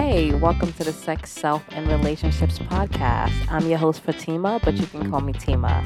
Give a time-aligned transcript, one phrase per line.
[0.00, 3.32] Hey, welcome to the Sex, Self, and Relationships podcast.
[3.50, 5.84] I'm your host, Fatima, but you can call me Tima.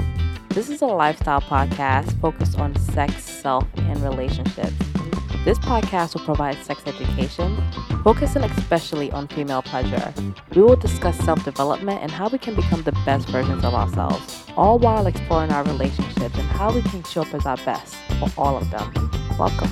[0.49, 4.71] This is a lifestyle podcast focused on sex, self, and relationships.
[5.43, 7.57] This podcast will provide sex education,
[8.03, 10.13] focusing especially on female pleasure.
[10.53, 14.45] We will discuss self development and how we can become the best versions of ourselves,
[14.55, 18.29] all while exploring our relationships and how we can show up as our best for
[18.37, 18.93] all of them.
[19.39, 19.71] Welcome.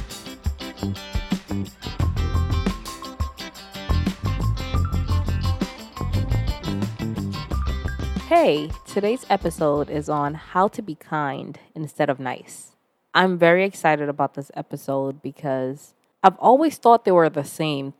[8.33, 12.77] Hey, today's episode is on how to be kind instead of nice.
[13.13, 17.93] I'm very excited about this episode because I've always thought they were the same.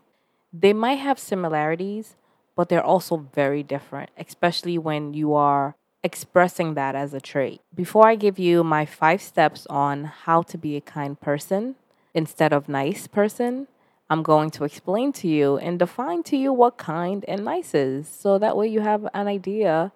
[0.53, 2.15] They might have similarities,
[2.55, 7.59] but they're also very different, especially when you are expressing that as a trait.
[7.75, 11.75] Before I give you my five steps on how to be a kind person
[12.13, 13.67] instead of nice person,
[14.09, 18.07] I'm going to explain to you and define to you what kind and nice is
[18.07, 19.91] so that way you have an idea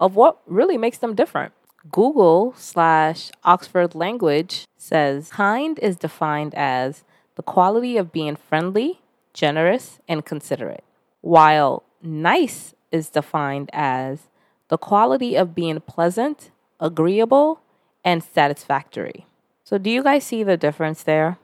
[0.00, 1.52] of what really makes them different.
[1.90, 7.04] Google slash Oxford Language says kind is defined as
[7.36, 9.00] the quality of being friendly,
[9.32, 10.84] generous, and considerate,
[11.20, 14.28] while nice is defined as
[14.68, 17.60] the quality of being pleasant, agreeable,
[18.04, 19.26] and satisfactory.
[19.64, 21.38] So, do you guys see the difference there?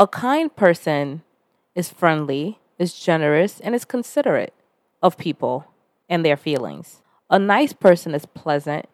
[0.00, 1.22] A kind person
[1.74, 4.54] is friendly, is generous, and is considerate
[5.02, 5.66] of people
[6.08, 7.01] and their feelings.
[7.32, 8.84] A nice person is pleasant,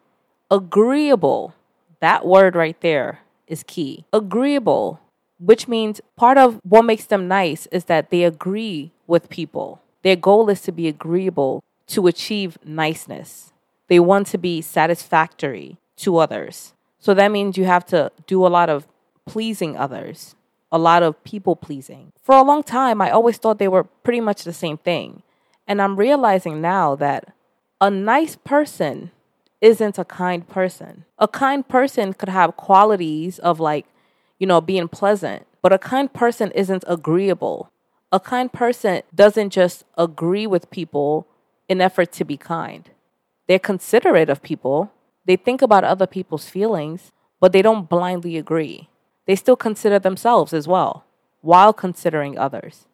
[0.49, 1.53] agreeable.
[1.99, 4.05] That word right there is key.
[4.13, 5.01] Agreeable,
[5.39, 9.81] which means part of what makes them nice is that they agree with people.
[10.03, 13.51] Their goal is to be agreeable to achieve niceness.
[13.89, 16.73] They want to be satisfactory to others.
[16.97, 18.87] So that means you have to do a lot of
[19.25, 20.35] pleasing others,
[20.71, 22.13] a lot of people pleasing.
[22.23, 25.23] For a long time, I always thought they were pretty much the same thing.
[25.67, 27.33] And I'm realizing now that
[27.81, 29.11] a nice person
[29.61, 31.05] isn't a kind person.
[31.17, 33.85] A kind person could have qualities of like,
[34.37, 37.71] you know, being pleasant, but a kind person isn't agreeable.
[38.11, 41.27] A kind person doesn't just agree with people
[41.67, 42.89] in effort to be kind.
[43.47, 44.91] They're considerate of people.
[45.25, 48.89] They think about other people's feelings, but they don't blindly agree.
[49.25, 51.05] They still consider themselves as well
[51.41, 52.85] while considering others.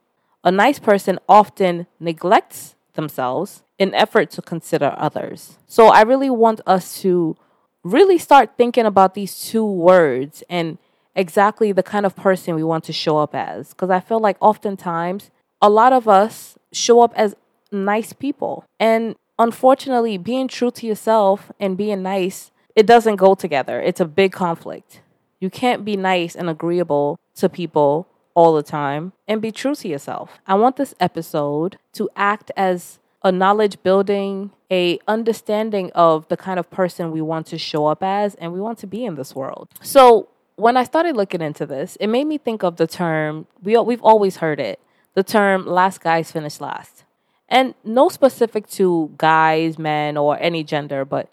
[0.43, 5.57] A nice person often neglects themselves in effort to consider others.
[5.67, 7.35] So I really want us to
[7.83, 10.77] really start thinking about these two words and
[11.15, 13.69] exactly the kind of person we want to show up as.
[13.69, 15.31] Because I feel like oftentimes
[15.61, 17.35] a lot of us show up as
[17.71, 18.65] nice people.
[18.79, 23.81] And unfortunately, being true to yourself and being nice, it doesn't go together.
[23.81, 25.01] It's a big conflict.
[25.39, 29.87] You can't be nice and agreeable to people all the time and be true to
[29.87, 30.39] yourself.
[30.45, 36.59] I want this episode to act as a knowledge building, a understanding of the kind
[36.59, 39.33] of person we want to show up as and we want to be in this
[39.33, 39.67] world.
[39.81, 43.75] So, when I started looking into this, it made me think of the term we
[43.79, 44.79] we've always heard it,
[45.15, 47.03] the term last guys finish last.
[47.49, 51.27] And no specific to guys, men or any gender, but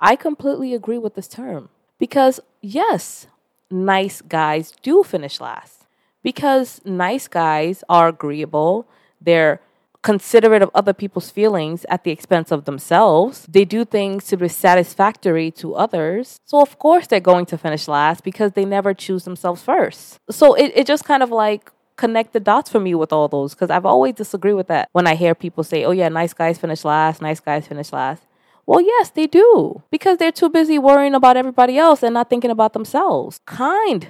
[0.00, 1.68] I completely agree with this term
[1.98, 3.28] because yes,
[3.70, 5.86] nice guys do finish last.
[6.24, 8.88] Because nice guys are agreeable,
[9.20, 9.60] they're
[10.06, 13.44] considerate of other people's feelings at the expense of themselves.
[13.50, 16.38] They do things to be satisfactory to others.
[16.44, 20.20] So, of course, they're going to finish last because they never choose themselves first.
[20.30, 23.52] So, it, it just kind of like connect the dots for me with all those
[23.54, 26.56] because I've always disagreed with that when I hear people say, oh, yeah, nice guys
[26.56, 28.22] finish last, nice guys finish last.
[28.64, 32.52] Well, yes, they do because they're too busy worrying about everybody else and not thinking
[32.52, 33.40] about themselves.
[33.44, 34.08] Kind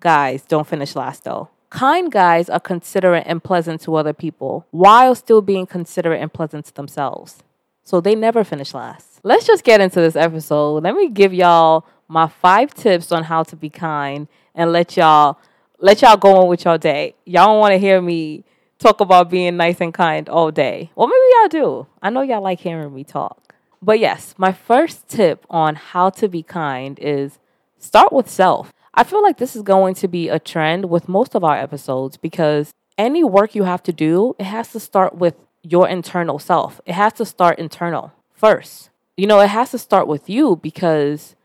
[0.00, 1.48] guys don't finish last, though.
[1.70, 6.66] Kind guys are considerate and pleasant to other people while still being considerate and pleasant
[6.66, 7.42] to themselves.
[7.84, 9.20] So they never finish last.
[9.22, 10.82] Let's just get into this episode.
[10.82, 15.38] Let me give y'all my five tips on how to be kind and let y'all
[15.78, 17.14] let y'all go on with your day.
[17.24, 18.44] Y'all don't want to hear me
[18.78, 20.90] talk about being nice and kind all day.
[20.94, 21.86] Well, maybe y'all do.
[22.02, 23.54] I know y'all like hearing me talk.
[23.80, 27.38] But yes, my first tip on how to be kind is
[27.78, 28.72] start with self.
[28.92, 32.16] I feel like this is going to be a trend with most of our episodes
[32.16, 36.80] because any work you have to do, it has to start with your internal self.
[36.86, 38.90] It has to start internal first.
[39.16, 41.36] You know, it has to start with you because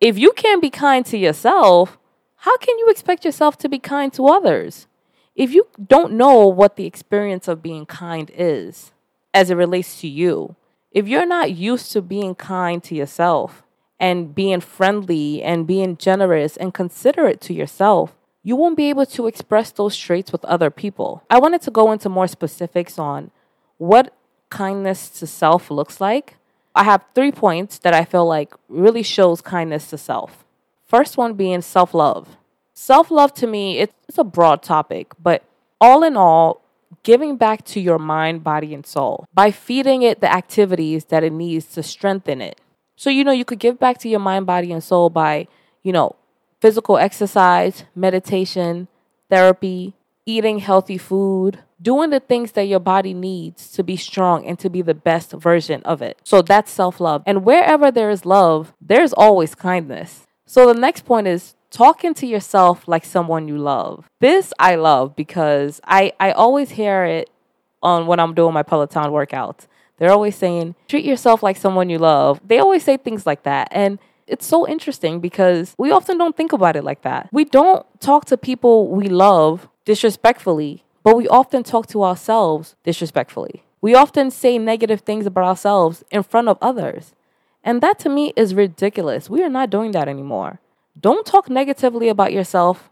[0.00, 1.98] if you can't be kind to yourself,
[2.36, 4.86] how can you expect yourself to be kind to others?
[5.34, 8.92] If you don't know what the experience of being kind is
[9.32, 10.54] as it relates to you,
[10.92, 13.63] if you're not used to being kind to yourself,
[13.98, 19.26] and being friendly and being generous and considerate to yourself, you won't be able to
[19.26, 21.22] express those traits with other people.
[21.30, 23.30] I wanted to go into more specifics on
[23.78, 24.14] what
[24.50, 26.36] kindness to self looks like,
[26.74, 30.44] I have three points that I feel like really shows kindness to self.
[30.86, 32.36] First one being self love.
[32.72, 35.42] Self love to me, it's, a broad topic, but
[35.80, 36.60] all in all,
[37.02, 41.32] giving back to your mind, body, and soul by feeding it the activities that it
[41.32, 42.60] needs to strengthen it.
[42.96, 45.48] So, you know, you could give back to your mind, body, and soul by,
[45.82, 46.16] you know,
[46.60, 48.88] physical exercise, meditation,
[49.28, 49.94] therapy,
[50.26, 54.70] eating healthy food, doing the things that your body needs to be strong and to
[54.70, 56.18] be the best version of it.
[56.24, 57.22] So that's self love.
[57.26, 60.22] And wherever there is love, there's always kindness.
[60.46, 64.08] So the next point is talking to yourself like someone you love.
[64.20, 67.30] This I love because I, I always hear it
[67.82, 69.66] on when I'm doing my Peloton workouts.
[69.98, 72.40] They're always saying, treat yourself like someone you love.
[72.46, 73.68] They always say things like that.
[73.70, 77.28] And it's so interesting because we often don't think about it like that.
[77.32, 83.62] We don't talk to people we love disrespectfully, but we often talk to ourselves disrespectfully.
[83.80, 87.12] We often say negative things about ourselves in front of others.
[87.62, 89.28] And that to me is ridiculous.
[89.28, 90.60] We are not doing that anymore.
[90.98, 92.90] Don't talk negatively about yourself.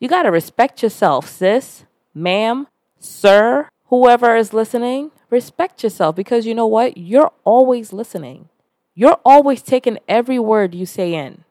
[0.00, 1.84] You got to respect yourself, sis,
[2.14, 2.68] ma'am,
[2.98, 5.10] sir, whoever is listening.
[5.30, 6.96] Respect yourself because you know what?
[6.96, 8.48] You're always listening.
[8.94, 11.44] You're always taking every word you say in.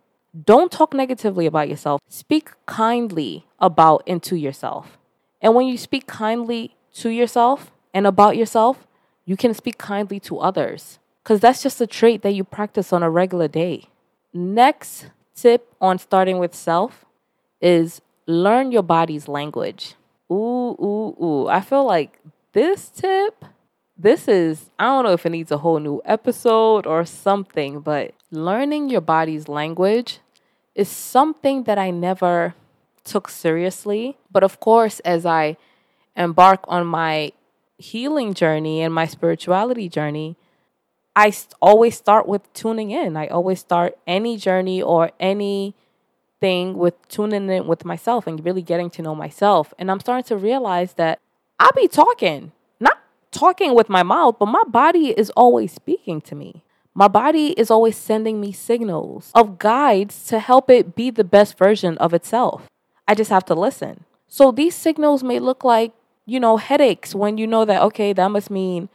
[0.46, 2.02] Don't talk negatively about yourself.
[2.08, 4.98] Speak kindly about and to yourself.
[5.42, 8.88] And when you speak kindly to yourself and about yourself,
[9.26, 13.04] you can speak kindly to others because that's just a trait that you practice on
[13.04, 13.90] a regular day.
[14.34, 17.06] Next tip on starting with self
[17.62, 19.96] is learn your body's language.
[20.32, 21.48] Ooh, ooh, ooh.
[21.48, 22.20] I feel like
[22.54, 23.46] this tip
[23.98, 28.14] this is, I don't know if it needs a whole new episode or something, but
[28.32, 30.20] learning your body's language
[30.76, 32.54] is something that I never
[33.04, 34.18] took seriously.
[34.32, 35.58] But of course, as I
[36.16, 37.32] embark on my
[37.78, 40.36] healing journey and my spirituality journey,
[41.16, 43.18] I always start with tuning in.
[43.18, 45.74] I always start any journey or any
[46.40, 49.74] thing with tuning in with myself and really getting to know myself.
[49.80, 51.20] And I'm starting to realize that
[51.60, 52.52] I be talking
[53.32, 56.64] talking with my mouth, but my body is always speaking to me.
[56.94, 61.58] My body is always sending me signals of guides to help it be the best
[61.58, 62.68] version of itself.
[63.08, 64.06] I just have to listen.
[64.28, 65.94] So these signals may look like,
[66.26, 68.90] you know, headaches when you know that, okay, that must mean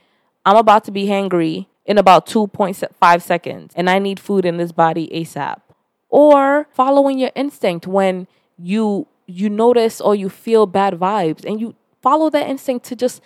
[0.45, 4.73] I'm about to be hangry in about 2.5 seconds and I need food in this
[4.73, 5.61] body ASAP.
[6.09, 8.27] Or following your instinct when
[8.59, 13.23] you you notice or you feel bad vibes and you follow that instinct to just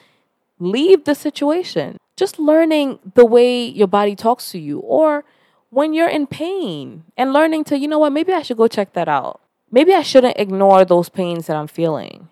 [0.59, 1.99] leave the situation.
[2.17, 5.25] Just learning the way your body talks to you, or
[5.71, 8.93] when you're in pain and learning to, you know what, maybe I should go check
[8.95, 9.41] that out.
[9.71, 12.29] Maybe I shouldn't ignore those pains that I'm feeling.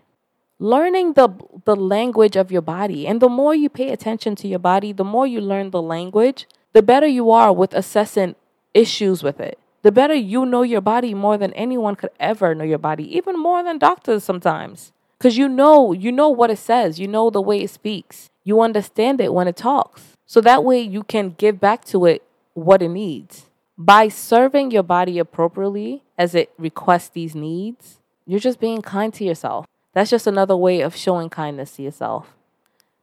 [0.59, 1.29] Learning the,
[1.65, 3.06] the language of your body.
[3.06, 6.47] And the more you pay attention to your body, the more you learn the language,
[6.73, 8.37] the better you are with assessing
[8.73, 9.59] issues with it.
[9.82, 13.38] The better you know your body more than anyone could ever know your body, even
[13.38, 14.93] more than doctors sometimes.
[15.25, 18.61] Because you know, you know what it says, you know the way it speaks, you
[18.61, 20.19] understand it when it talks.
[20.26, 22.23] So that way you can give back to it
[22.53, 23.47] what it needs.
[23.79, 29.25] By serving your body appropriately as it requests these needs, you're just being kind to
[29.25, 29.64] yourself.
[29.95, 32.35] That's just another way of showing kindness to yourself.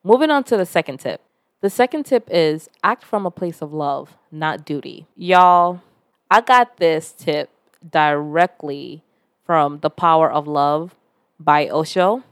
[0.03, 1.21] Moving on to the second tip.
[1.61, 5.07] The second tip is act from a place of love, not duty.
[5.15, 5.81] Y'all,
[6.29, 7.49] I got this tip
[7.89, 9.01] directly
[9.43, 10.93] from The Power of Love
[11.43, 12.23] by Osho,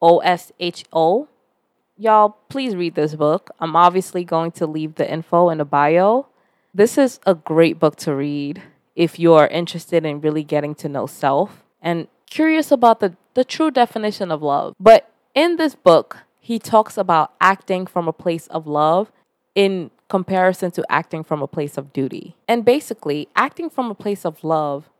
[0.00, 1.28] O S H O.
[1.96, 3.50] Y'all, please read this book.
[3.60, 6.26] I'm obviously going to leave the info in the bio.
[6.74, 8.62] This is a great book to read
[8.96, 13.70] if you're interested in really getting to know self and curious about the, the true
[13.70, 14.74] definition of love.
[14.80, 19.12] But in this book, he talks about acting from a place of love
[19.54, 22.36] in comparison to acting from a place of duty.
[22.48, 24.90] And basically, acting from a place of love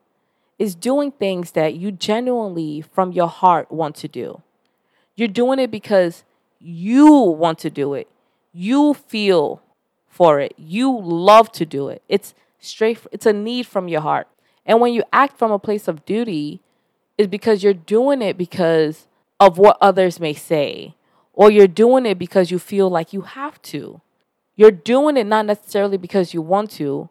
[0.63, 4.43] is doing things that you genuinely from your heart want to do.
[5.17, 6.23] You're doing it because
[6.61, 8.09] you want to do it.
[8.53, 9.61] You feel
[10.07, 10.55] for it.
[10.57, 12.01] You love to do it.
[12.09, 14.29] It's straight it's a need from your heart.
[14.65, 16.61] And when you act from a place of duty,
[17.19, 19.09] is because you're doing it because
[19.41, 20.95] of what others may say
[21.33, 24.01] or you're doing it because you feel like you have to.
[24.55, 27.11] You're doing it not necessarily because you want to,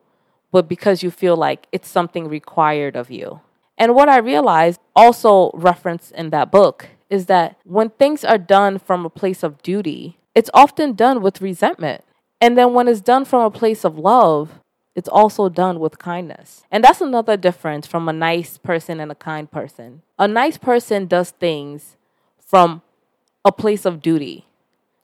[0.51, 3.41] but because you feel like it's something required of you.
[3.77, 8.77] And what I realized, also referenced in that book, is that when things are done
[8.77, 12.03] from a place of duty, it's often done with resentment.
[12.39, 14.59] And then when it's done from a place of love,
[14.95, 16.63] it's also done with kindness.
[16.69, 20.01] And that's another difference from a nice person and a kind person.
[20.19, 21.97] A nice person does things
[22.39, 22.81] from
[23.45, 24.45] a place of duty.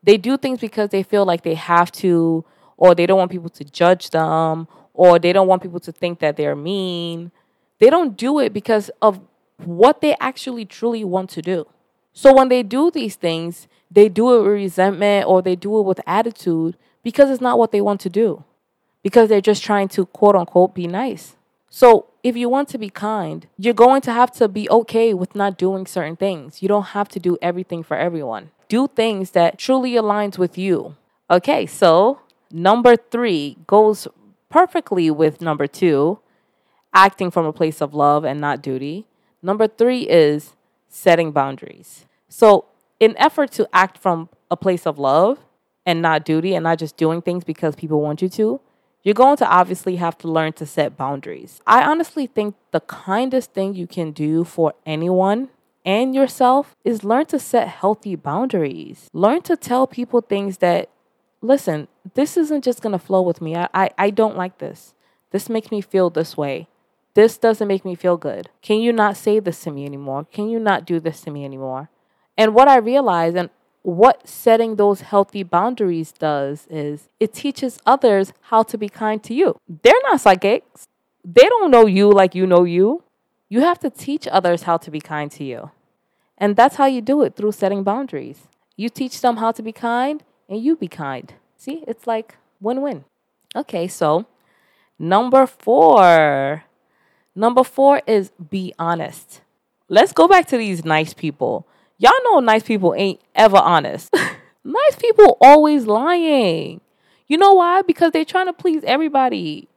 [0.03, 3.49] They do things because they feel like they have to, or they don't want people
[3.49, 7.31] to judge them, or they don't want people to think that they're mean.
[7.79, 9.21] They don't do it because of
[9.63, 11.67] what they actually truly want to do.
[12.13, 15.83] So when they do these things, they do it with resentment or they do it
[15.83, 18.43] with attitude because it's not what they want to do.
[19.03, 21.35] Because they're just trying to quote unquote be nice.
[21.69, 25.35] So if you want to be kind, you're going to have to be okay with
[25.35, 26.61] not doing certain things.
[26.63, 28.49] You don't have to do everything for everyone.
[28.67, 30.95] Do things that truly aligns with you.
[31.29, 34.07] Okay, so number 3 goes
[34.49, 36.19] perfectly with number 2,
[36.93, 39.07] acting from a place of love and not duty.
[39.41, 40.55] Number 3 is
[40.87, 42.05] setting boundaries.
[42.29, 42.65] So,
[42.99, 45.39] in effort to act from a place of love
[45.85, 48.59] and not duty and not just doing things because people want you to,
[49.03, 51.61] you're going to obviously have to learn to set boundaries.
[51.65, 55.49] I honestly think the kindest thing you can do for anyone
[55.85, 59.07] and yourself is learn to set healthy boundaries.
[59.13, 60.89] Learn to tell people things that,
[61.41, 63.55] listen, this isn't just going to flow with me.
[63.55, 64.93] I, I, I don't like this.
[65.31, 66.67] This makes me feel this way.
[67.13, 68.49] This doesn't make me feel good.
[68.61, 70.25] Can you not say this to me anymore?
[70.31, 71.89] Can you not do this to me anymore?
[72.37, 73.49] And what I realize, and
[73.81, 79.33] what setting those healthy boundaries does is it teaches others how to be kind to
[79.33, 79.57] you.
[79.81, 80.87] They're not psychics,
[81.25, 83.03] they don't know you like you know you.
[83.49, 85.71] You have to teach others how to be kind to you.
[86.37, 88.47] And that's how you do it through setting boundaries.
[88.75, 91.33] You teach them how to be kind, and you be kind.
[91.57, 93.05] See, it's like win win.
[93.55, 94.25] Okay, so
[94.99, 96.63] number four.
[97.35, 99.41] Number four is be honest.
[99.89, 101.67] Let's go back to these nice people.
[101.97, 104.13] Y'all know nice people ain't ever honest.
[104.63, 106.81] nice people always lying.
[107.27, 107.81] You know why?
[107.81, 109.67] Because they're trying to please everybody.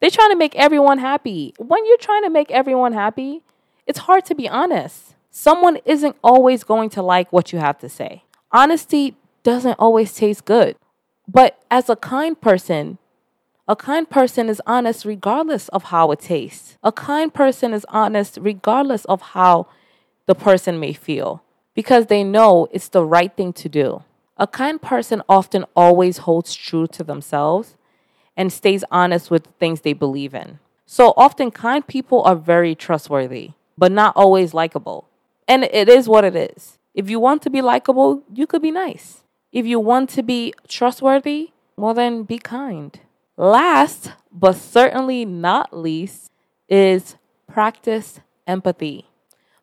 [0.00, 1.54] They're trying to make everyone happy.
[1.58, 3.42] When you're trying to make everyone happy,
[3.86, 5.14] it's hard to be honest.
[5.30, 8.24] Someone isn't always going to like what you have to say.
[8.52, 9.16] Honesty
[9.46, 10.74] doesn't always taste good.
[11.28, 12.98] But as a kind person,
[13.68, 16.76] a kind person is honest regardless of how it tastes.
[16.82, 19.68] A kind person is honest regardless of how
[20.26, 24.02] the person may feel because they know it's the right thing to do.
[24.36, 27.76] A kind person often always holds true to themselves
[28.36, 30.58] and stays honest with things they believe in.
[30.86, 35.08] So often, kind people are very trustworthy, but not always likable.
[35.46, 36.78] And it is what it is.
[36.94, 39.22] If you want to be likable, you could be nice.
[39.52, 42.98] If you want to be trustworthy, well, then be kind.
[43.36, 46.30] Last, but certainly not least,
[46.68, 49.06] is practice empathy.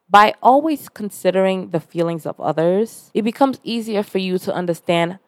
[0.09, 5.19] By always considering the feelings of others, it becomes easier for you to understand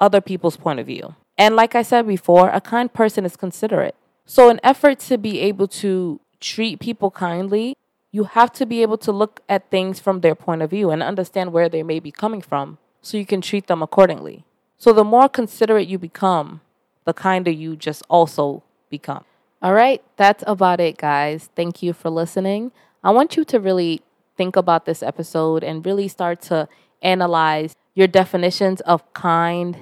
[0.00, 1.14] other people's point of view.
[1.36, 3.96] And like I said before, a kind person is considerate.
[4.24, 7.76] So, in effort to be able to treat people kindly,
[8.12, 11.02] you have to be able to look at things from their point of view and
[11.02, 14.44] understand where they may be coming from so you can treat them accordingly.
[14.78, 16.60] So, the more considerate you become,
[17.04, 19.24] the kinder you just also become.
[19.60, 21.50] All right, that's about it, guys.
[21.54, 22.72] Thank you for listening.
[23.04, 24.00] I want you to really
[24.36, 26.68] think about this episode and really start to
[27.02, 29.76] analyze your definitions of kind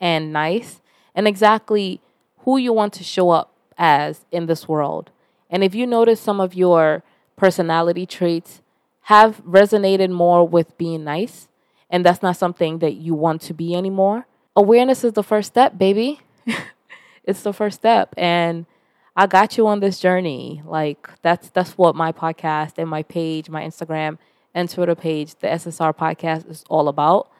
[0.00, 0.80] and nice
[1.14, 2.00] and exactly
[2.40, 5.10] who you want to show up as in this world.
[5.50, 7.02] And if you notice some of your
[7.36, 8.62] personality traits
[9.02, 11.48] have resonated more with being nice,
[11.90, 15.78] and that's not something that you want to be anymore, awareness is the first step,
[15.78, 16.20] baby.
[17.24, 18.14] it's the first step.
[18.16, 18.66] And
[19.14, 20.62] I got you on this journey.
[20.64, 24.18] Like that's that's what my podcast and my page, my Instagram
[24.54, 27.30] and Twitter page, the SSR podcast is all about.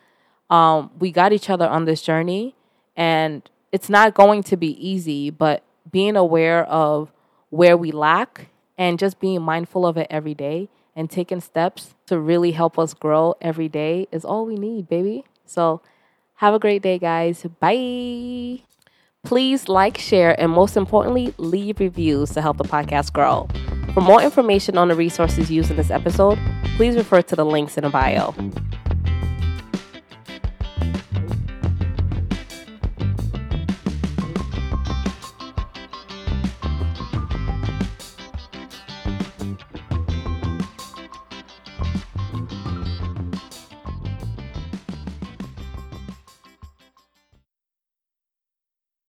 [0.49, 2.55] Um, we got each other on this journey
[2.97, 7.13] and it's not going to be easy, but being aware of
[7.51, 8.49] where we lack
[8.79, 12.95] and just being mindful of it every day and taking steps to really help us
[12.95, 15.25] grow every day is all we need, baby.
[15.45, 15.83] So
[16.37, 17.45] have a great day, guys.
[17.61, 18.63] Bye.
[19.23, 23.47] Please like, share, and most importantly, leave reviews to help the podcast grow.
[23.93, 26.39] For more information on the resources used in this episode,
[26.77, 28.35] please refer to the links in the bio.